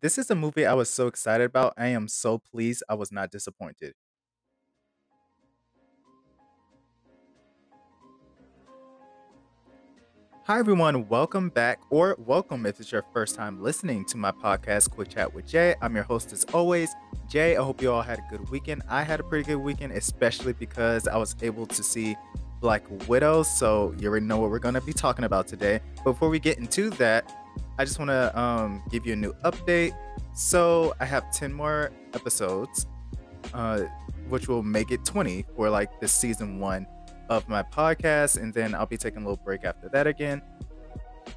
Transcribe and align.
This 0.00 0.16
is 0.16 0.30
a 0.30 0.36
movie 0.36 0.64
I 0.64 0.74
was 0.74 0.88
so 0.88 1.08
excited 1.08 1.46
about. 1.46 1.74
I 1.76 1.88
am 1.88 2.06
so 2.06 2.38
pleased 2.38 2.84
I 2.88 2.94
was 2.94 3.10
not 3.10 3.32
disappointed. 3.32 3.94
Hi, 10.44 10.60
everyone. 10.60 11.08
Welcome 11.08 11.48
back, 11.48 11.80
or 11.90 12.14
welcome 12.16 12.64
if 12.64 12.78
it's 12.78 12.92
your 12.92 13.04
first 13.12 13.34
time 13.34 13.60
listening 13.60 14.04
to 14.04 14.16
my 14.16 14.30
podcast, 14.30 14.88
Quick 14.90 15.08
Chat 15.08 15.34
with 15.34 15.48
Jay. 15.48 15.74
I'm 15.82 15.96
your 15.96 16.04
host 16.04 16.32
as 16.32 16.44
always, 16.54 16.94
Jay. 17.28 17.56
I 17.56 17.62
hope 17.64 17.82
you 17.82 17.90
all 17.90 18.02
had 18.02 18.20
a 18.20 18.26
good 18.30 18.48
weekend. 18.50 18.82
I 18.88 19.02
had 19.02 19.18
a 19.18 19.24
pretty 19.24 19.46
good 19.46 19.56
weekend, 19.56 19.94
especially 19.94 20.52
because 20.52 21.08
I 21.08 21.16
was 21.16 21.34
able 21.42 21.66
to 21.66 21.82
see 21.82 22.14
Black 22.60 22.84
Widow. 23.08 23.42
So 23.42 23.92
you 23.98 24.08
already 24.08 24.26
know 24.26 24.38
what 24.38 24.50
we're 24.50 24.60
going 24.60 24.74
to 24.74 24.80
be 24.80 24.92
talking 24.92 25.24
about 25.24 25.48
today. 25.48 25.80
Before 26.04 26.28
we 26.28 26.38
get 26.38 26.58
into 26.58 26.90
that, 26.90 27.32
I 27.78 27.84
just 27.84 27.98
want 27.98 28.10
to 28.10 28.38
um, 28.38 28.82
give 28.90 29.06
you 29.06 29.12
a 29.12 29.16
new 29.16 29.32
update. 29.44 29.92
So 30.34 30.94
I 31.00 31.04
have 31.04 31.32
10 31.32 31.52
more 31.52 31.90
episodes, 32.14 32.86
uh, 33.54 33.82
which 34.28 34.48
will 34.48 34.62
make 34.62 34.90
it 34.90 35.04
20 35.04 35.44
for 35.54 35.70
like 35.70 36.00
the 36.00 36.08
season 36.08 36.58
one 36.58 36.86
of 37.28 37.48
my 37.48 37.62
podcast. 37.62 38.40
And 38.40 38.52
then 38.52 38.74
I'll 38.74 38.86
be 38.86 38.96
taking 38.96 39.22
a 39.22 39.28
little 39.28 39.42
break 39.44 39.64
after 39.64 39.88
that 39.90 40.06
again. 40.06 40.42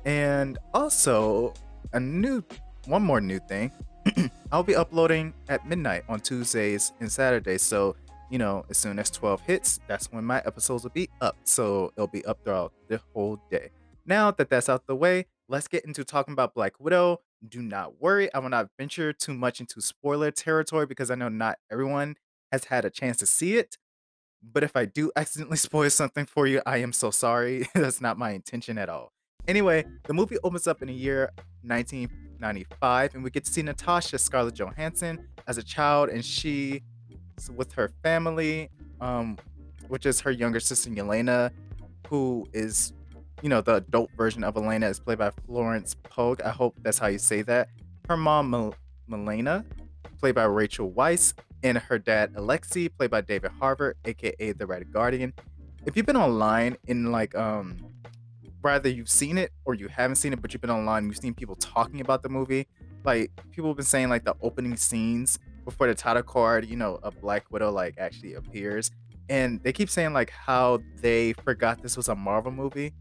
And 0.06 0.58
also, 0.74 1.54
a 1.94 2.00
new, 2.00 2.44
one 2.86 3.04
more 3.04 3.22
new 3.22 3.40
thing. 3.40 3.72
I'll 4.52 4.64
be 4.64 4.76
uploading 4.76 5.34
at 5.50 5.68
midnight 5.68 6.04
on 6.10 6.20
Tuesdays 6.20 6.94
and 7.00 7.12
Saturdays. 7.12 7.62
So, 7.62 7.96
you 8.30 8.38
know, 8.38 8.66
as 8.70 8.78
soon 8.78 8.98
as 9.00 9.10
12 9.12 9.42
hits, 9.42 9.80
that's 9.88 10.12
when 10.12 10.24
my 10.24 10.42
episodes 10.46 10.84
will 10.84 10.92
be 10.92 11.10
up. 11.22 11.38
So 11.44 11.92
it'll 11.96 12.08
be 12.08 12.26
up 12.26 12.44
throughout 12.44 12.74
the 12.88 13.00
whole 13.14 13.42
day. 13.50 13.70
Now 14.06 14.32
that 14.32 14.50
that's 14.50 14.70
out 14.70 14.88
the 14.88 14.96
way, 14.96 15.28
let's 15.52 15.68
get 15.68 15.84
into 15.84 16.06
talking 16.06 16.32
about 16.32 16.56
Black 16.56 16.80
Widow. 16.80 17.20
Do 17.48 17.62
not 17.62 18.02
worry, 18.02 18.34
I 18.34 18.40
will 18.40 18.50
not 18.50 18.70
venture 18.80 19.12
too 19.12 19.34
much 19.34 19.60
into 19.60 19.82
spoiler 19.82 20.32
territory 20.32 20.86
because 20.86 21.12
I 21.12 21.16
know 21.16 21.28
not 21.28 21.58
everyone 21.70 22.16
has 22.52 22.66
had 22.66 22.86
a 22.86 22.90
chance 22.90 23.18
to 23.18 23.26
see 23.26 23.58
it. 23.58 23.78
But 24.42 24.64
if 24.64 24.76
I 24.76 24.86
do 24.86 25.12
accidentally 25.16 25.58
spoil 25.68 25.90
something 25.90 26.26
for 26.26 26.48
you, 26.48 26.62
I 26.66 26.78
am 26.78 26.94
so 26.94 27.12
sorry. 27.12 27.68
That's 27.76 28.00
not 28.00 28.18
my 28.18 28.32
intention 28.32 28.78
at 28.78 28.88
all. 28.88 29.12
Anyway, 29.48 29.86
the 30.06 30.14
movie 30.14 30.38
opens 30.44 30.68
up 30.68 30.82
in 30.82 30.88
the 30.88 30.94
year 30.94 31.32
1995, 31.64 33.16
and 33.16 33.24
we 33.24 33.30
get 33.30 33.44
to 33.44 33.52
see 33.52 33.62
Natasha 33.62 34.20
Scarlett 34.20 34.56
Johansson 34.56 35.28
as 35.48 35.58
a 35.58 35.64
child, 35.64 36.10
and 36.10 36.24
she, 36.24 36.82
with 37.54 37.74
her 37.74 37.92
family, 38.04 38.70
um, 39.02 39.38
which 39.90 40.06
is 40.06 40.22
her 40.22 40.32
younger 40.32 40.60
sister 40.60 40.90
Yelena, 40.92 41.52
who 42.08 42.48
is, 42.54 42.94
you 43.42 43.50
know, 43.50 43.62
the 43.62 43.76
adult 43.76 44.12
version 44.18 44.44
of 44.44 44.56
Elena, 44.56 44.88
is 44.88 45.00
played 45.00 45.18
by 45.18 45.32
Florence 45.46 45.96
Pugh. 46.04 46.38
I 46.44 46.50
hope 46.50 46.76
that's 46.82 47.00
how 47.00 47.08
you 47.08 47.18
say 47.18 47.42
that. 47.44 47.70
Her 48.08 48.18
mom, 48.18 48.50
Mel- 48.50 48.76
Melina, 49.08 49.66
played 50.20 50.36
by 50.36 50.44
Rachel 50.44 50.92
Weisz, 50.92 51.34
and 51.64 51.78
her 51.78 52.00
dad 52.00 52.32
Alexei, 52.36 52.88
played 52.90 53.12
by 53.12 53.22
David 53.22 53.52
Harbour, 53.60 53.96
aka 54.06 54.52
the 54.52 54.66
Red 54.66 54.92
Guardian. 54.92 55.34
If 55.86 55.98
you've 55.98 56.06
been 56.06 56.18
online 56.18 56.78
in 56.88 57.12
like 57.12 57.36
um 57.36 57.78
whether 58.62 58.90
you've 58.90 59.10
seen 59.10 59.38
it 59.38 59.52
or 59.66 59.74
you 59.74 59.88
haven't 59.88 60.16
seen 60.16 60.34
it, 60.34 60.42
but 60.42 60.54
you've 60.54 60.62
been 60.62 60.70
online, 60.70 61.06
you've 61.06 61.18
seen 61.18 61.34
people 61.34 61.56
talking 61.56 62.02
about 62.02 62.22
the 62.22 62.30
movie. 62.30 62.68
Like 63.04 63.32
people 63.52 63.72
have 63.72 63.78
been 63.78 63.86
saying 63.86 64.10
like 64.10 64.24
the 64.24 64.36
opening 64.42 64.78
scenes 64.78 65.40
before 65.66 65.88
the 65.88 65.96
title 65.96 66.24
card, 66.24 66.68
you 66.68 66.76
know, 66.76 67.00
a 67.04 67.12
Black 67.12 67.52
Widow 67.52 67.72
like 67.72 67.96
actually 67.98 68.36
appears. 68.36 68.92
And 69.30 69.62
they 69.64 69.74
keep 69.74 69.90
saying 69.90 70.14
like 70.14 70.30
how 70.30 70.80
they 70.98 71.34
forgot 71.34 71.82
this 71.82 71.98
was 71.98 72.08
a 72.08 72.16
Marvel 72.16 72.52
movie. 72.52 72.94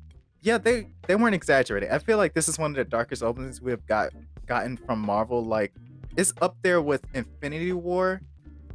Yeah, 0.43 0.59
they 0.59 0.87
they 1.07 1.17
weren't 1.17 1.35
exaggerating. 1.35 1.91
I 1.91 1.99
feel 1.99 2.17
like 2.17 2.35
this 2.35 2.49
is 2.49 2.59
one 2.59 2.71
of 2.71 2.77
the 2.77 2.85
darkest 2.85 3.23
openings 3.23 3.61
we 3.61 3.71
have 3.71 3.87
got 3.87 4.13
gotten 4.47 4.77
from 4.77 5.01
Marvel. 5.01 5.45
Like 5.45 5.73
it's 6.17 6.33
up 6.41 6.57
there 6.63 6.81
with 6.81 7.05
Infinity 7.15 7.73
War 7.73 8.21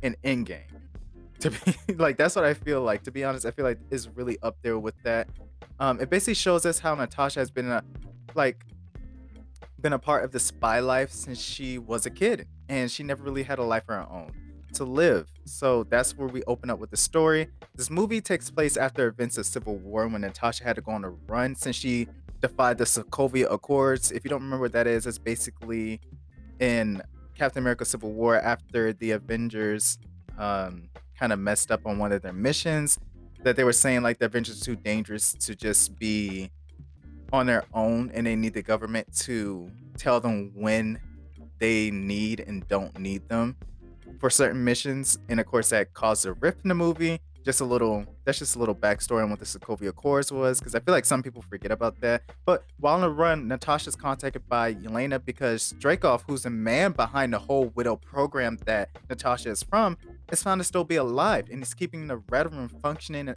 and 0.03 0.15
Endgame. 0.23 0.61
To 1.39 1.51
be 1.51 1.93
like, 1.95 2.17
that's 2.17 2.35
what 2.35 2.45
I 2.45 2.53
feel 2.53 2.81
like. 2.81 3.03
To 3.03 3.11
be 3.11 3.23
honest, 3.23 3.45
I 3.45 3.51
feel 3.51 3.65
like 3.65 3.79
is 3.89 4.09
really 4.09 4.37
up 4.43 4.57
there 4.61 4.77
with 4.77 4.95
that. 5.03 5.27
Um, 5.79 5.99
it 5.99 6.09
basically 6.09 6.35
shows 6.35 6.65
us 6.65 6.79
how 6.79 6.95
Natasha 6.95 7.39
has 7.39 7.51
been 7.51 7.69
a 7.69 7.83
like 8.35 8.63
been 9.81 9.93
a 9.93 9.99
part 9.99 10.23
of 10.23 10.31
the 10.31 10.39
spy 10.39 10.79
life 10.79 11.11
since 11.11 11.39
she 11.39 11.77
was 11.77 12.05
a 12.05 12.09
kid, 12.09 12.47
and 12.69 12.89
she 12.91 13.03
never 13.03 13.23
really 13.23 13.43
had 13.43 13.59
a 13.59 13.63
life 13.63 13.83
of 13.89 13.95
her 13.95 14.09
own 14.09 14.31
to 14.75 14.83
live. 14.83 15.27
So 15.45 15.83
that's 15.83 16.17
where 16.17 16.27
we 16.27 16.43
open 16.43 16.69
up 16.69 16.79
with 16.79 16.91
the 16.91 16.97
story. 16.97 17.47
This 17.75 17.89
movie 17.89 18.21
takes 18.21 18.49
place 18.49 18.77
after 18.77 19.07
events 19.07 19.37
of 19.37 19.45
Civil 19.45 19.77
War 19.77 20.07
when 20.07 20.21
Natasha 20.21 20.63
had 20.63 20.75
to 20.77 20.81
go 20.81 20.91
on 20.91 21.03
a 21.03 21.09
run 21.09 21.55
since 21.55 21.75
she 21.75 22.07
defied 22.41 22.77
the 22.77 22.83
Sokovia 22.85 23.51
Accords. 23.51 24.11
If 24.11 24.23
you 24.23 24.29
don't 24.29 24.41
remember 24.41 24.63
what 24.63 24.73
that 24.73 24.87
is, 24.87 25.07
it's 25.07 25.17
basically 25.17 25.99
in 26.59 27.01
Captain 27.35 27.61
America 27.61 27.85
Civil 27.85 28.13
War 28.13 28.37
after 28.37 28.93
the 28.93 29.11
Avengers 29.11 29.97
um, 30.37 30.89
kind 31.17 31.33
of 31.33 31.39
messed 31.39 31.71
up 31.71 31.85
on 31.85 31.97
one 31.97 32.11
of 32.11 32.21
their 32.21 32.33
missions 32.33 32.99
that 33.43 33.55
they 33.55 33.63
were 33.63 33.73
saying 33.73 34.01
like 34.01 34.19
the 34.19 34.25
Avengers 34.25 34.61
are 34.61 34.65
too 34.65 34.75
dangerous 34.75 35.33
to 35.33 35.55
just 35.55 35.97
be 35.99 36.49
on 37.31 37.45
their 37.45 37.63
own 37.73 38.11
and 38.13 38.25
they 38.25 38.35
need 38.35 38.53
the 38.53 38.61
government 38.61 39.13
to 39.15 39.69
tell 39.97 40.19
them 40.19 40.51
when 40.55 40.99
they 41.59 41.91
need 41.91 42.39
and 42.41 42.67
don't 42.67 42.97
need 42.99 43.27
them 43.29 43.55
for 44.19 44.29
certain 44.29 44.63
missions. 44.63 45.17
And 45.29 45.39
of 45.39 45.45
course 45.45 45.69
that 45.69 45.93
caused 45.93 46.25
a 46.25 46.33
rift 46.33 46.59
in 46.63 46.69
the 46.69 46.75
movie 46.75 47.19
just 47.45 47.61
a 47.61 47.65
little 47.65 48.03
that's 48.25 48.39
just 48.39 48.55
a 48.55 48.59
little 48.59 48.73
backstory 48.73 49.23
on 49.23 49.29
what 49.29 49.37
the 49.37 49.45
Sokovia 49.45 49.89
Accords 49.89 50.31
was 50.31 50.59
because 50.59 50.73
I 50.73 50.79
feel 50.79 50.93
like 50.93 51.05
some 51.05 51.21
people 51.21 51.43
forget 51.43 51.71
about 51.71 52.01
that. 52.01 52.23
But 52.43 52.63
while 52.79 52.95
on 52.95 53.01
the 53.01 53.09
run, 53.11 53.47
Natasha's 53.47 53.95
contacted 53.95 54.49
by 54.49 54.75
Elena 54.83 55.19
because 55.19 55.75
Dreykov, 55.79 56.23
who's 56.27 56.41
the 56.41 56.49
man 56.49 56.93
behind 56.93 57.31
the 57.31 57.39
whole 57.39 57.67
Widow 57.75 57.97
program 57.97 58.57
that 58.65 58.89
Natasha 59.09 59.51
is 59.51 59.61
from, 59.61 59.95
is 60.31 60.41
found 60.41 60.59
to 60.59 60.65
still 60.65 60.83
be 60.83 60.95
alive 60.95 61.47
and 61.51 61.59
he's 61.59 61.75
keeping 61.75 62.07
the 62.07 62.17
Red 62.17 62.51
Room 62.51 62.67
functioning 62.81 63.33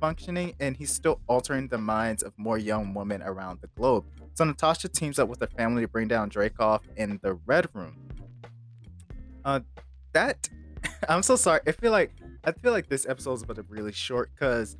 functioning 0.00 0.54
and 0.58 0.78
he's 0.78 0.90
still 0.90 1.20
altering 1.26 1.68
the 1.68 1.76
minds 1.76 2.22
of 2.22 2.32
more 2.38 2.56
young 2.56 2.94
women 2.94 3.20
around 3.20 3.60
the 3.60 3.68
globe. 3.76 4.06
So 4.32 4.44
Natasha 4.44 4.88
teams 4.88 5.18
up 5.18 5.28
with 5.28 5.40
her 5.40 5.46
family 5.46 5.82
to 5.82 5.88
bring 5.88 6.08
down 6.08 6.30
Dreykov 6.30 6.80
in 6.96 7.20
the 7.22 7.34
Red 7.34 7.68
Room. 7.74 8.08
Uh 9.44 9.60
that 10.12 10.48
I'm 11.08 11.22
so 11.22 11.36
sorry. 11.36 11.60
I 11.66 11.72
feel 11.72 11.92
like 11.92 12.12
I 12.44 12.52
feel 12.52 12.72
like 12.72 12.88
this 12.88 13.06
episode 13.06 13.34
is 13.34 13.42
about 13.42 13.56
to 13.56 13.62
be 13.62 13.74
really 13.74 13.92
short 13.92 14.30
because, 14.34 14.76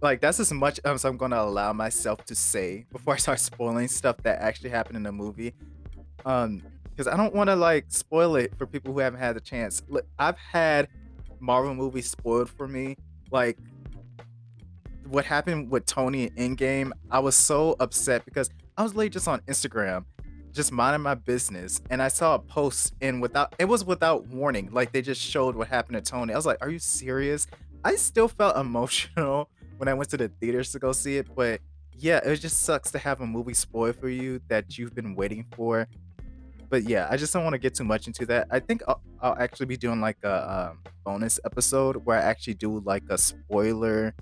like, 0.00 0.20
that's 0.20 0.40
as 0.40 0.52
much 0.52 0.80
as 0.84 1.04
I'm 1.04 1.16
gonna 1.16 1.40
allow 1.40 1.72
myself 1.72 2.24
to 2.26 2.34
say 2.34 2.86
before 2.90 3.14
I 3.14 3.16
start 3.18 3.40
spoiling 3.40 3.88
stuff 3.88 4.16
that 4.24 4.40
actually 4.40 4.70
happened 4.70 4.96
in 4.96 5.02
the 5.04 5.12
movie. 5.12 5.54
Um, 6.24 6.62
because 6.84 7.06
I 7.06 7.16
don't 7.16 7.34
want 7.34 7.48
to 7.48 7.56
like 7.56 7.86
spoil 7.88 8.36
it 8.36 8.54
for 8.58 8.66
people 8.66 8.92
who 8.92 8.98
haven't 8.98 9.20
had 9.20 9.34
the 9.34 9.40
chance. 9.40 9.82
Look, 9.88 10.04
I've 10.18 10.36
had 10.36 10.88
Marvel 11.40 11.74
movies 11.74 12.10
spoiled 12.10 12.50
for 12.50 12.68
me. 12.68 12.96
Like, 13.30 13.56
what 15.08 15.24
happened 15.24 15.70
with 15.70 15.86
Tony 15.86 16.30
in 16.36 16.56
Endgame, 16.56 16.92
I 17.10 17.18
was 17.20 17.34
so 17.34 17.76
upset 17.80 18.24
because 18.26 18.50
I 18.76 18.82
was 18.82 18.94
late 18.94 19.12
just 19.12 19.26
on 19.26 19.40
Instagram 19.42 20.04
just 20.52 20.72
minding 20.72 21.02
my 21.02 21.14
business 21.14 21.80
and 21.90 22.02
I 22.02 22.08
saw 22.08 22.34
a 22.34 22.38
post 22.38 22.94
and 23.00 23.22
without 23.22 23.54
it 23.58 23.64
was 23.64 23.84
without 23.84 24.26
warning. 24.26 24.70
Like 24.72 24.92
they 24.92 25.02
just 25.02 25.20
showed 25.20 25.56
what 25.56 25.68
happened 25.68 26.04
to 26.04 26.10
Tony. 26.10 26.32
I 26.32 26.36
was 26.36 26.46
like, 26.46 26.58
are 26.60 26.70
you 26.70 26.78
serious? 26.78 27.46
I 27.84 27.96
still 27.96 28.28
felt 28.28 28.56
emotional 28.66 29.48
when 29.78 29.88
I 29.88 29.94
went 29.94 30.10
to 30.10 30.16
the 30.16 30.28
theaters 30.28 30.72
to 30.72 30.78
go 30.78 30.92
see 30.92 31.16
it, 31.16 31.34
but 31.34 31.60
yeah, 31.98 32.18
it 32.18 32.36
just 32.36 32.62
sucks 32.62 32.90
to 32.92 32.98
have 32.98 33.20
a 33.20 33.26
movie 33.26 33.54
spoiled 33.54 33.96
for 33.96 34.08
you 34.08 34.40
that 34.48 34.78
you've 34.78 34.94
been 34.94 35.14
waiting 35.14 35.46
for. 35.54 35.88
But 36.68 36.84
yeah, 36.84 37.06
I 37.10 37.16
just 37.16 37.32
don't 37.32 37.44
want 37.44 37.54
to 37.54 37.58
get 37.58 37.74
too 37.74 37.84
much 37.84 38.06
into 38.06 38.24
that. 38.26 38.48
I 38.50 38.58
think 38.58 38.82
I'll, 38.88 39.02
I'll 39.20 39.36
actually 39.38 39.66
be 39.66 39.76
doing 39.76 40.00
like 40.00 40.16
a 40.22 40.70
um, 40.70 40.78
bonus 41.04 41.38
episode 41.44 41.96
where 42.06 42.18
I 42.18 42.22
actually 42.22 42.54
do 42.54 42.80
like 42.80 43.02
a 43.10 43.18
spoiler 43.18 44.14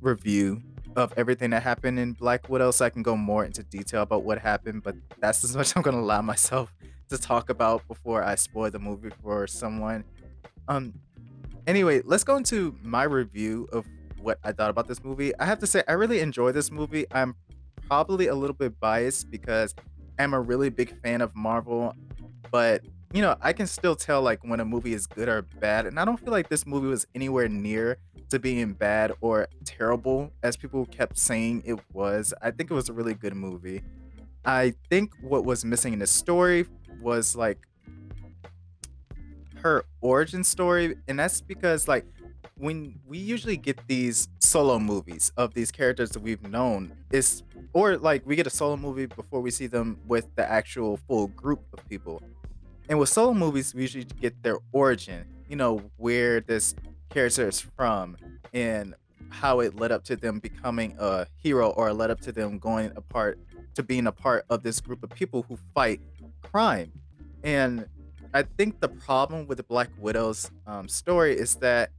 review 0.00 0.62
of 0.96 1.12
everything 1.16 1.50
that 1.50 1.62
happened 1.62 1.98
in 1.98 2.12
Black 2.12 2.48
Widow, 2.48 2.70
so 2.70 2.84
I 2.84 2.90
can 2.90 3.02
go 3.02 3.16
more 3.16 3.44
into 3.44 3.62
detail 3.62 4.02
about 4.02 4.24
what 4.24 4.38
happened. 4.38 4.82
But 4.82 4.96
that's 5.20 5.44
as 5.44 5.56
much 5.56 5.72
I'm 5.76 5.82
gonna 5.82 5.98
allow 5.98 6.22
myself 6.22 6.74
to 7.10 7.18
talk 7.18 7.50
about 7.50 7.86
before 7.88 8.22
I 8.22 8.34
spoil 8.34 8.70
the 8.70 8.78
movie 8.78 9.10
for 9.22 9.46
someone. 9.46 10.04
Um. 10.68 10.94
Anyway, 11.66 12.02
let's 12.04 12.24
go 12.24 12.36
into 12.36 12.76
my 12.82 13.04
review 13.04 13.66
of 13.72 13.86
what 14.18 14.38
I 14.44 14.52
thought 14.52 14.68
about 14.68 14.86
this 14.86 15.02
movie. 15.02 15.32
I 15.38 15.46
have 15.46 15.58
to 15.60 15.66
say, 15.66 15.82
I 15.88 15.92
really 15.92 16.20
enjoyed 16.20 16.54
this 16.54 16.70
movie. 16.70 17.06
I'm 17.10 17.34
probably 17.88 18.26
a 18.26 18.34
little 18.34 18.54
bit 18.54 18.78
biased 18.80 19.30
because 19.30 19.74
I'm 20.18 20.34
a 20.34 20.40
really 20.40 20.68
big 20.68 21.00
fan 21.00 21.22
of 21.22 21.34
Marvel, 21.34 21.94
but 22.50 22.82
you 23.14 23.22
know, 23.22 23.36
I 23.40 23.52
can 23.52 23.66
still 23.66 23.94
tell 23.94 24.22
like 24.22 24.40
when 24.42 24.60
a 24.60 24.64
movie 24.64 24.92
is 24.92 25.06
good 25.06 25.28
or 25.28 25.42
bad, 25.42 25.86
and 25.86 26.00
I 26.00 26.04
don't 26.04 26.18
feel 26.18 26.32
like 26.32 26.48
this 26.48 26.66
movie 26.66 26.88
was 26.88 27.06
anywhere 27.14 27.48
near 27.48 27.98
to 28.30 28.38
being 28.38 28.72
bad 28.72 29.12
or 29.20 29.48
terrible 29.64 30.32
as 30.42 30.56
people 30.56 30.86
kept 30.86 31.18
saying 31.18 31.62
it 31.64 31.78
was. 31.92 32.34
I 32.42 32.50
think 32.50 32.70
it 32.70 32.74
was 32.74 32.88
a 32.88 32.92
really 32.92 33.14
good 33.14 33.34
movie. 33.34 33.82
I 34.44 34.74
think 34.90 35.12
what 35.20 35.44
was 35.44 35.64
missing 35.64 35.92
in 35.92 35.98
the 35.98 36.06
story 36.06 36.66
was 37.00 37.34
like 37.34 37.58
her 39.62 39.84
origin 40.00 40.44
story, 40.44 40.96
and 41.08 41.18
that's 41.18 41.40
because 41.40 41.88
like 41.88 42.04
when 42.56 43.00
we 43.06 43.18
usually 43.18 43.56
get 43.56 43.80
these 43.88 44.28
solo 44.38 44.78
movies 44.78 45.32
of 45.36 45.54
these 45.54 45.72
characters 45.72 46.10
that 46.10 46.20
we've 46.20 46.46
known, 46.46 46.92
is 47.10 47.42
or 47.72 47.96
like 47.96 48.24
we 48.26 48.36
get 48.36 48.46
a 48.46 48.50
solo 48.50 48.76
movie 48.76 49.06
before 49.06 49.40
we 49.40 49.50
see 49.50 49.66
them 49.66 49.98
with 50.06 50.26
the 50.36 50.48
actual 50.48 50.98
full 51.08 51.28
group 51.28 51.60
of 51.72 51.88
people. 51.88 52.22
And 52.88 52.98
with 52.98 53.08
solo 53.08 53.32
movies, 53.32 53.74
we 53.74 53.82
usually 53.82 54.04
get 54.04 54.42
their 54.42 54.58
origin, 54.72 55.24
you 55.48 55.56
know, 55.56 55.82
where 55.96 56.40
this 56.40 56.74
character 57.14 57.46
is 57.46 57.60
from 57.60 58.16
and 58.52 58.94
how 59.30 59.60
it 59.60 59.76
led 59.76 59.92
up 59.92 60.04
to 60.04 60.16
them 60.16 60.40
becoming 60.40 60.96
a 60.98 61.26
hero 61.36 61.70
or 61.70 61.92
led 61.92 62.10
up 62.10 62.20
to 62.20 62.32
them 62.32 62.58
going 62.58 62.90
apart 62.96 63.38
to 63.74 63.82
being 63.82 64.06
a 64.06 64.12
part 64.12 64.44
of 64.50 64.62
this 64.62 64.80
group 64.80 65.02
of 65.02 65.10
people 65.10 65.44
who 65.48 65.56
fight 65.74 66.00
crime. 66.42 66.92
And 67.44 67.86
I 68.32 68.42
think 68.42 68.80
the 68.80 68.88
problem 68.88 69.46
with 69.46 69.58
the 69.58 69.64
Black 69.64 69.90
Widow's 69.98 70.50
um, 70.66 70.88
story 70.88 71.38
is 71.38 71.54
that 71.56 71.90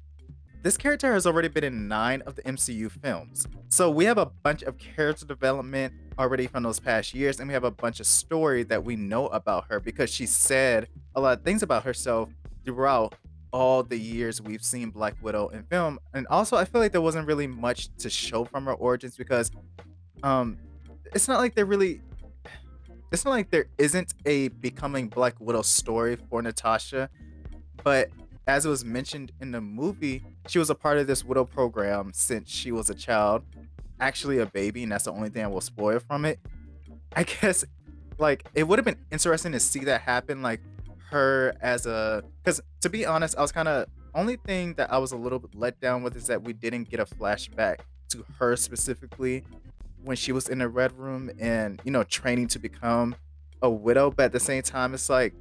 this 0.64 0.78
character 0.78 1.14
has 1.14 1.26
already 1.26 1.48
been 1.48 1.64
in 1.64 1.88
nine 1.88 2.22
of 2.24 2.36
the 2.36 2.42
MCU 2.42 2.92
films. 2.92 3.48
So 3.70 3.90
we 3.90 4.06
have 4.06 4.18
a 4.18 4.26
bunch 4.26 4.64
of 4.64 4.78
character 4.78 5.26
development 5.26 5.94
already 6.18 6.48
from 6.48 6.64
those 6.64 6.80
past 6.80 7.14
years, 7.14 7.40
and 7.40 7.48
we 7.48 7.54
have 7.54 7.64
a 7.64 7.72
bunch 7.72 8.00
of 8.00 8.08
story 8.08 8.64
that 8.64 8.84
we 8.84 8.96
know 8.96 9.28
about 9.28 9.66
her 9.70 9.80
because 9.80 10.10
she 10.10 10.26
said 10.26 10.88
a 11.14 11.22
lot 11.22 11.38
of 11.38 11.44
things 11.46 11.62
about 11.64 11.84
herself 11.84 12.30
throughout 12.66 13.16
all 13.56 13.84
the 13.84 13.98
years 13.98 14.42
we've 14.42 14.66
seen 14.66 14.90
Black 14.90 15.16
Widow 15.22 15.48
in 15.48 15.63
film. 15.63 15.98
And 16.13 16.28
also, 16.28 16.57
I 16.57 16.66
feel 16.66 16.81
like 16.81 16.92
there 16.92 17.00
wasn't 17.00 17.25
really 17.25 17.48
much 17.48 17.88
to 18.00 18.10
show 18.10 18.44
from 18.44 18.66
her 18.66 18.74
origins 18.74 19.16
because 19.16 19.50
um, 20.24 20.57
it's 21.13 21.30
not 21.30 21.40
like 21.40 21.56
they're 21.56 21.66
really 21.66 22.02
it's 23.13 23.24
not 23.24 23.31
like 23.31 23.52
there 23.52 23.68
isn't 23.78 24.13
a 24.25 24.50
becoming 24.50 25.07
Black 25.07 25.40
Widow 25.40 25.62
story 25.62 26.18
for 26.30 26.42
Natasha, 26.42 27.10
but 27.81 28.10
as 28.46 28.66
it 28.66 28.69
was 28.69 28.84
mentioned 28.84 29.31
in 29.40 29.52
the 29.52 29.62
movie, 29.62 30.22
she 30.50 30.60
was 30.60 30.69
a 30.69 30.75
part 30.75 30.98
of 30.98 31.07
this 31.07 31.24
Widow 31.24 31.46
program 31.46 32.12
since 32.13 32.52
she 32.52 32.74
was 32.74 32.90
a 32.90 32.94
child, 32.94 33.44
actually 34.02 34.40
a 34.40 34.46
baby, 34.48 34.84
and 34.84 34.92
that's 34.92 35.06
the 35.06 35.13
only 35.13 35.30
thing 35.30 35.46
I 35.46 35.48
will 35.48 35.62
spoil 35.62 36.00
from 36.00 36.25
it. 36.25 36.40
I 37.16 37.24
guess, 37.24 37.63
like, 38.18 38.46
it 38.54 38.68
would 38.68 38.80
have 38.80 38.86
been 38.86 39.00
interesting 39.13 39.54
to 39.54 39.62
see 39.62 39.86
that 39.86 40.02
happen, 40.02 40.42
like 40.42 40.60
her 41.16 41.56
as 41.62 41.86
a, 41.86 42.24
because 42.44 42.62
to 42.82 42.90
be 42.90 43.06
honest, 43.06 43.38
I 43.38 43.42
was 43.42 43.54
kind 43.54 43.70
of 43.70 43.88
only 44.14 44.36
thing 44.36 44.74
that 44.76 44.92
I 44.92 44.98
was 44.98 45.14
a 45.14 45.18
little 45.18 45.40
bit 45.40 45.56
let 45.56 45.80
down 45.80 46.04
with 46.04 46.16
is 46.16 46.28
that 46.28 46.44
we 46.44 46.54
didn't 46.54 46.90
get 46.90 47.00
a 47.00 47.06
flashback 47.06 47.80
to 48.10 48.26
her 48.38 48.56
specifically 48.56 49.44
when 50.04 50.16
she 50.16 50.32
was 50.32 50.50
in 50.50 50.60
the 50.60 50.70
red 50.70 50.92
room 50.98 51.32
and 51.40 51.82
you 51.84 51.92
know 51.92 52.04
training 52.04 52.48
to 52.48 52.60
become 52.60 53.16
a 53.62 53.70
widow 53.70 54.12
but 54.12 54.26
at 54.26 54.32
the 54.32 54.40
same 54.40 54.62
time 54.62 54.94
it's 54.94 55.10
like 55.10 55.34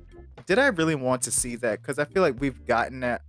did 0.46 0.58
i 0.58 0.66
really 0.68 0.94
want 0.94 1.22
to 1.22 1.30
see 1.30 1.56
that? 1.56 1.82
Because 1.82 1.98
i 1.98 2.04
feel 2.04 2.22
like 2.22 2.40
we've 2.40 2.66
gotten 2.66 3.00
that 3.00 3.20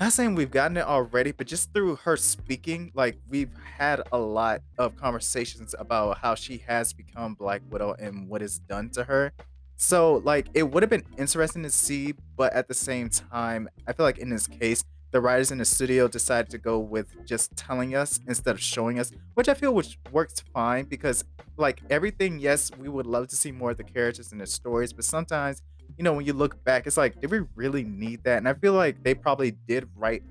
not 0.00 0.12
saying 0.12 0.34
we've 0.34 0.50
gotten 0.50 0.78
it 0.78 0.86
already 0.86 1.32
but 1.32 1.46
just 1.46 1.72
through 1.74 1.96
her 1.96 2.16
speaking 2.16 2.90
like 2.94 3.18
we've 3.28 3.54
had 3.76 4.00
a 4.10 4.18
lot 4.18 4.62
of 4.78 4.96
conversations 4.96 5.74
about 5.78 6.18
how 6.18 6.34
she 6.34 6.56
has 6.66 6.92
become 6.92 7.34
black 7.34 7.60
widow 7.70 7.94
and 7.98 8.28
what 8.28 8.40
is 8.40 8.58
done 8.60 8.88
to 8.88 9.04
her 9.04 9.32
so 9.82 10.22
like 10.24 10.46
it 10.54 10.62
would 10.62 10.82
have 10.82 10.90
been 10.90 11.04
interesting 11.18 11.62
to 11.62 11.70
see 11.70 12.14
but 12.36 12.52
at 12.52 12.68
the 12.68 12.74
same 12.74 13.08
time 13.08 13.68
i 13.86 13.92
feel 13.92 14.06
like 14.06 14.18
in 14.18 14.30
this 14.30 14.46
case 14.46 14.84
the 15.12 15.20
writers 15.20 15.50
in 15.50 15.58
the 15.58 15.64
studio 15.64 16.08
decided 16.08 16.50
to 16.50 16.58
go 16.58 16.78
with 16.78 17.14
just 17.26 17.54
telling 17.54 17.94
us 17.94 18.18
instead 18.26 18.54
of 18.54 18.60
showing 18.60 18.98
us, 18.98 19.12
which 19.34 19.46
I 19.46 19.52
feel 19.52 19.74
which 19.74 19.98
works 20.10 20.42
fine 20.54 20.86
because 20.86 21.22
like 21.58 21.82
everything, 21.90 22.38
yes, 22.38 22.70
we 22.78 22.88
would 22.88 23.06
love 23.06 23.28
to 23.28 23.36
see 23.36 23.52
more 23.52 23.72
of 23.72 23.76
the 23.76 23.84
characters 23.84 24.32
and 24.32 24.40
the 24.40 24.46
stories, 24.46 24.92
but 24.94 25.04
sometimes, 25.04 25.60
you 25.98 26.02
know, 26.02 26.14
when 26.14 26.24
you 26.24 26.32
look 26.32 26.64
back, 26.64 26.86
it's 26.86 26.96
like, 26.96 27.20
did 27.20 27.30
we 27.30 27.40
really 27.54 27.84
need 27.84 28.24
that? 28.24 28.38
And 28.38 28.48
I 28.48 28.54
feel 28.54 28.72
like 28.72 29.02
they 29.02 29.14
probably 29.14 29.50
did 29.50 29.86
write 29.94 30.22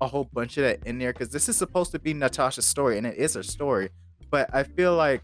a 0.00 0.06
whole 0.06 0.28
bunch 0.32 0.56
of 0.56 0.62
that 0.62 0.86
in 0.86 0.98
there 0.98 1.12
because 1.12 1.30
this 1.30 1.48
is 1.48 1.56
supposed 1.56 1.90
to 1.90 1.98
be 1.98 2.14
Natasha's 2.14 2.64
story 2.64 2.98
and 2.98 3.06
it 3.06 3.16
is 3.16 3.34
her 3.34 3.42
story. 3.42 3.90
But 4.30 4.54
I 4.54 4.62
feel 4.62 4.94
like 4.94 5.22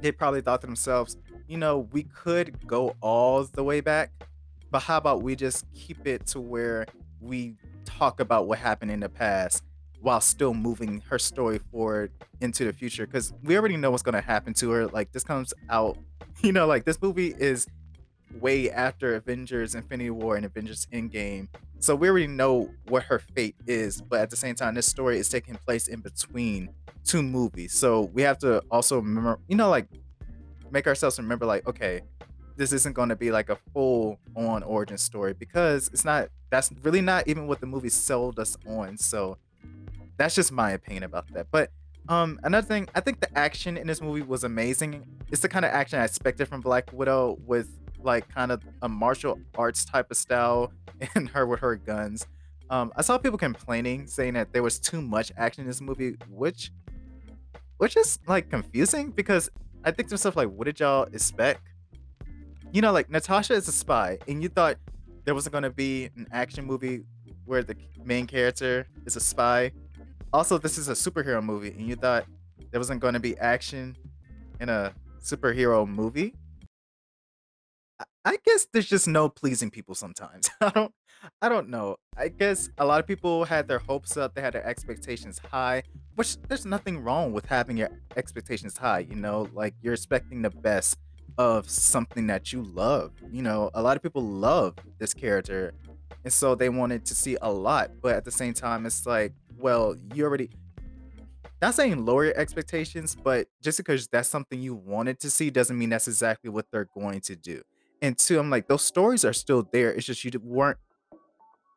they 0.00 0.10
probably 0.10 0.40
thought 0.40 0.60
to 0.62 0.66
themselves, 0.66 1.16
you 1.46 1.58
know, 1.58 1.88
we 1.92 2.04
could 2.04 2.66
go 2.66 2.96
all 3.00 3.44
the 3.44 3.62
way 3.62 3.80
back, 3.80 4.10
but 4.70 4.80
how 4.80 4.96
about 4.96 5.22
we 5.22 5.36
just 5.36 5.66
keep 5.74 6.06
it 6.06 6.26
to 6.28 6.40
where 6.40 6.86
we 7.20 7.56
talk 7.84 8.20
about 8.20 8.46
what 8.46 8.58
happened 8.58 8.90
in 8.90 9.00
the 9.00 9.08
past 9.08 9.62
while 10.00 10.20
still 10.20 10.52
moving 10.52 11.02
her 11.08 11.18
story 11.18 11.58
forward 11.70 12.10
into 12.40 12.64
the 12.64 12.72
future? 12.72 13.06
Because 13.06 13.32
we 13.42 13.56
already 13.56 13.76
know 13.76 13.90
what's 13.90 14.02
going 14.02 14.14
to 14.14 14.20
happen 14.20 14.54
to 14.54 14.70
her. 14.70 14.86
Like 14.86 15.12
this 15.12 15.24
comes 15.24 15.52
out 15.68 15.98
you 16.42 16.52
know 16.52 16.66
like 16.66 16.84
this 16.84 17.00
movie 17.00 17.34
is 17.38 17.66
way 18.40 18.70
after 18.70 19.14
avengers 19.14 19.74
infinity 19.74 20.10
war 20.10 20.36
and 20.36 20.44
avengers 20.44 20.86
endgame. 20.92 21.48
So 21.78 21.94
we 21.94 22.08
already 22.08 22.26
know 22.26 22.70
what 22.88 23.04
her 23.04 23.18
fate 23.18 23.56
is 23.66 24.00
but 24.00 24.20
at 24.20 24.30
the 24.30 24.36
same 24.36 24.54
time 24.54 24.74
this 24.74 24.86
story 24.86 25.18
is 25.18 25.28
taking 25.28 25.54
place 25.54 25.86
in 25.88 26.00
between 26.00 26.70
two 27.04 27.22
movies. 27.22 27.72
So 27.72 28.10
we 28.12 28.22
have 28.22 28.38
to 28.38 28.62
also 28.70 28.96
remember 28.96 29.38
you 29.48 29.56
know 29.56 29.70
like 29.70 29.86
make 30.70 30.86
ourselves 30.86 31.18
remember 31.18 31.46
like 31.46 31.66
okay 31.66 32.00
this 32.56 32.72
isn't 32.72 32.92
going 32.92 33.08
to 33.08 33.16
be 33.16 33.30
like 33.30 33.48
a 33.48 33.56
full 33.72 34.18
on 34.36 34.62
origin 34.62 34.98
story 34.98 35.32
because 35.32 35.88
it's 35.88 36.04
not 36.04 36.28
that's 36.50 36.70
really 36.82 37.00
not 37.00 37.26
even 37.26 37.46
what 37.46 37.60
the 37.60 37.66
movie 37.66 37.88
sold 37.88 38.38
us 38.38 38.56
on. 38.66 38.96
So 38.96 39.38
that's 40.16 40.34
just 40.34 40.52
my 40.52 40.70
opinion 40.70 41.02
about 41.02 41.32
that. 41.34 41.48
But 41.50 41.70
um 42.06 42.38
another 42.42 42.66
thing 42.66 42.86
i 42.94 43.00
think 43.00 43.18
the 43.20 43.38
action 43.38 43.78
in 43.78 43.86
this 43.86 44.02
movie 44.02 44.22
was 44.22 44.44
amazing. 44.44 45.04
It's 45.32 45.40
the 45.40 45.48
kind 45.48 45.64
of 45.64 45.70
action 45.70 45.98
i 45.98 46.04
expected 46.04 46.46
from 46.48 46.60
black 46.60 46.92
widow 46.92 47.38
with 47.46 47.78
like 48.02 48.28
kind 48.28 48.52
of 48.52 48.62
a 48.82 48.88
martial 48.88 49.38
arts 49.56 49.86
type 49.86 50.10
of 50.10 50.16
style 50.18 50.70
and 51.14 51.30
her 51.30 51.46
with 51.46 51.60
her 51.60 51.76
guns. 51.76 52.26
Um 52.68 52.92
i 52.94 53.02
saw 53.02 53.16
people 53.16 53.38
complaining 53.38 54.06
saying 54.06 54.34
that 54.34 54.52
there 54.52 54.62
was 54.62 54.78
too 54.78 55.00
much 55.00 55.32
action 55.38 55.62
in 55.62 55.66
this 55.66 55.80
movie 55.80 56.16
which 56.28 56.70
which 57.78 57.96
is 57.96 58.18
like 58.28 58.50
confusing 58.50 59.10
because 59.10 59.50
i 59.84 59.90
think 59.90 60.08
to 60.08 60.14
myself 60.14 60.36
like 60.36 60.48
what 60.48 60.64
did 60.64 60.80
y'all 60.80 61.04
expect 61.12 61.62
you 62.74 62.80
know, 62.80 62.90
like 62.90 63.08
Natasha 63.08 63.54
is 63.54 63.68
a 63.68 63.72
spy, 63.72 64.18
and 64.26 64.42
you 64.42 64.48
thought 64.48 64.78
there 65.24 65.32
wasn't 65.32 65.52
to 65.62 65.70
be 65.70 66.10
an 66.16 66.26
action 66.32 66.64
movie 66.64 67.04
where 67.44 67.62
the 67.62 67.76
main 68.04 68.26
character 68.26 68.88
is 69.06 69.14
a 69.14 69.20
spy. 69.20 69.70
Also, 70.32 70.58
this 70.58 70.76
is 70.76 70.88
a 70.88 70.92
superhero 70.92 71.40
movie, 71.40 71.68
and 71.68 71.86
you 71.86 71.94
thought 71.94 72.26
there 72.72 72.80
wasn't 72.80 73.00
to 73.00 73.20
be 73.20 73.38
action 73.38 73.96
in 74.58 74.68
a 74.68 74.92
superhero 75.22 75.86
movie. 75.86 76.34
I 78.24 78.38
guess 78.44 78.66
there's 78.72 78.88
just 78.88 79.06
no 79.06 79.28
pleasing 79.28 79.70
people 79.70 79.94
sometimes. 79.94 80.50
I 80.60 80.70
don't 80.70 80.92
I 81.40 81.48
don't 81.48 81.68
know. 81.68 81.96
I 82.16 82.26
guess 82.26 82.70
a 82.78 82.84
lot 82.84 82.98
of 82.98 83.06
people 83.06 83.44
had 83.44 83.68
their 83.68 83.78
hopes 83.78 84.16
up, 84.16 84.34
they 84.34 84.40
had 84.40 84.54
their 84.54 84.66
expectations 84.66 85.40
high, 85.48 85.84
which 86.14 86.36
there's 86.48 86.66
nothing 86.66 87.02
wrong 87.02 87.32
with 87.32 87.46
having 87.46 87.76
your 87.76 87.90
expectations 88.16 88.76
high, 88.76 89.00
you 89.00 89.16
know, 89.16 89.48
like 89.52 89.74
you're 89.82 89.94
expecting 89.94 90.42
the 90.42 90.50
best 90.50 90.96
of 91.38 91.68
something 91.68 92.26
that 92.28 92.52
you 92.52 92.62
love. 92.62 93.12
You 93.30 93.42
know, 93.42 93.70
a 93.74 93.82
lot 93.82 93.96
of 93.96 94.02
people 94.02 94.22
love 94.22 94.74
this 94.98 95.12
character, 95.12 95.74
and 96.22 96.32
so 96.32 96.54
they 96.54 96.68
wanted 96.68 97.04
to 97.06 97.14
see 97.14 97.36
a 97.42 97.50
lot. 97.50 97.90
But 98.00 98.14
at 98.14 98.24
the 98.24 98.30
same 98.30 98.54
time, 98.54 98.86
it's 98.86 99.06
like, 99.06 99.32
well, 99.58 99.96
you 100.14 100.24
already. 100.24 100.50
Not 101.62 101.74
saying 101.74 102.04
lower 102.04 102.26
your 102.26 102.36
expectations, 102.36 103.16
but 103.16 103.48
just 103.62 103.78
because 103.78 104.06
that's 104.08 104.28
something 104.28 104.60
you 104.60 104.74
wanted 104.74 105.18
to 105.20 105.30
see 105.30 105.48
doesn't 105.48 105.78
mean 105.78 105.88
that's 105.88 106.08
exactly 106.08 106.50
what 106.50 106.66
they're 106.70 106.88
going 106.94 107.20
to 107.22 107.36
do. 107.36 107.62
And 108.02 108.18
two, 108.18 108.38
I'm 108.38 108.50
like, 108.50 108.68
those 108.68 108.82
stories 108.82 109.24
are 109.24 109.32
still 109.32 109.66
there. 109.72 109.90
It's 109.90 110.04
just 110.04 110.24
you 110.24 110.30
weren't 110.42 110.76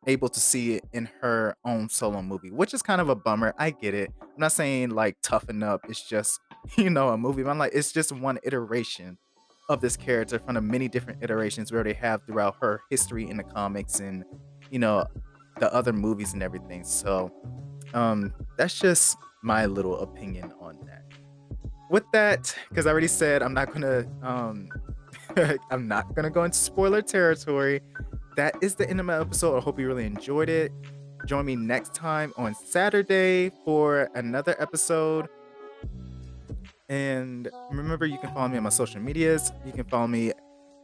able 0.07 0.29
to 0.29 0.39
see 0.39 0.75
it 0.75 0.85
in 0.93 1.09
her 1.21 1.55
own 1.65 1.89
solo 1.89 2.21
movie, 2.21 2.49
which 2.49 2.73
is 2.73 2.81
kind 2.81 3.01
of 3.01 3.09
a 3.09 3.15
bummer. 3.15 3.53
I 3.57 3.71
get 3.71 3.93
it. 3.93 4.11
I'm 4.21 4.29
not 4.37 4.51
saying 4.53 4.89
like 4.89 5.17
toughen 5.21 5.61
up. 5.61 5.81
It's 5.89 6.07
just, 6.07 6.39
you 6.77 6.89
know, 6.89 7.09
a 7.09 7.17
movie. 7.17 7.43
I'm 7.43 7.57
like, 7.57 7.73
it's 7.73 7.91
just 7.91 8.11
one 8.11 8.39
iteration 8.43 9.17
of 9.69 9.81
this 9.81 9.97
character 9.97 10.39
from 10.39 10.55
the 10.55 10.61
many 10.61 10.87
different 10.87 11.21
iterations 11.21 11.71
we 11.71 11.75
already 11.75 11.93
have 11.93 12.21
throughout 12.25 12.55
her 12.61 12.81
history 12.89 13.29
in 13.29 13.37
the 13.37 13.43
comics 13.43 13.99
and 13.99 14.23
you 14.69 14.79
know 14.79 15.05
the 15.59 15.73
other 15.73 15.91
movies 15.91 16.33
and 16.33 16.41
everything 16.41 16.83
so 16.83 17.31
um 17.93 18.33
that's 18.57 18.79
just 18.79 19.17
my 19.43 19.65
little 19.65 19.99
opinion 19.99 20.51
on 20.61 20.77
that 20.85 21.03
with 21.89 22.03
that 22.13 22.55
because 22.69 22.85
i 22.87 22.91
already 22.91 23.07
said 23.07 23.43
i'm 23.43 23.53
not 23.53 23.71
gonna 23.73 24.05
um 24.21 24.69
i'm 25.71 25.87
not 25.87 26.15
gonna 26.15 26.29
go 26.29 26.43
into 26.43 26.57
spoiler 26.57 27.01
territory 27.01 27.81
that 28.37 28.55
is 28.61 28.75
the 28.75 28.89
end 28.89 28.99
of 28.99 29.05
my 29.05 29.19
episode 29.19 29.57
i 29.57 29.59
hope 29.59 29.77
you 29.77 29.85
really 29.85 30.05
enjoyed 30.05 30.47
it 30.47 30.71
join 31.25 31.45
me 31.45 31.55
next 31.55 31.93
time 31.93 32.31
on 32.37 32.55
saturday 32.55 33.51
for 33.65 34.09
another 34.15 34.55
episode 34.59 35.27
and 36.89 37.49
remember, 37.71 38.05
you 38.05 38.17
can 38.17 38.33
follow 38.33 38.47
me 38.47 38.57
on 38.57 38.63
my 38.63 38.69
social 38.69 39.01
medias. 39.01 39.51
You 39.65 39.73
can 39.73 39.83
follow 39.85 40.07
me 40.07 40.31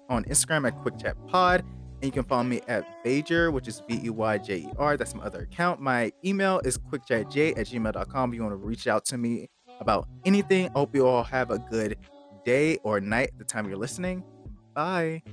on 0.10 0.26
Instagram 0.26 0.68
at 0.68 0.76
QuickChatPod. 0.84 1.60
And 1.60 2.04
you 2.04 2.12
can 2.12 2.24
follow 2.24 2.44
me 2.44 2.62
at 2.68 2.86
Veyjer, 3.06 3.54
which 3.54 3.68
is 3.70 3.82
V 3.88 4.02
E 4.04 4.10
Y 4.10 4.38
J 4.40 4.58
E 4.58 4.70
R. 4.78 4.98
That's 4.98 5.16
my 5.16 5.24
other 5.24 5.42
account. 5.42 5.80
My 5.80 6.12
email 6.26 6.60
is 6.66 6.78
quickchatj 6.78 7.58
at 7.58 7.68
gmail.com. 7.68 8.30
If 8.30 8.36
you 8.36 8.44
want 8.44 8.54
to 8.54 8.58
reach 8.58 8.88
out 8.88 9.06
to 9.06 9.18
me 9.18 9.50
about 9.80 10.08
anything, 10.26 10.68
I 10.68 10.80
hope 10.80 10.94
you 10.94 11.08
all 11.08 11.24
have 11.24 11.50
a 11.52 11.60
good 11.60 11.98
day 12.44 12.78
or 12.84 13.00
night 13.00 13.32
the 13.38 13.46
time 13.46 13.70
you're 13.70 13.78
listening. 13.78 14.24
Bye. 14.74 15.24